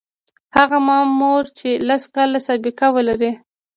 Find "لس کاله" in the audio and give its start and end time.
1.87-2.39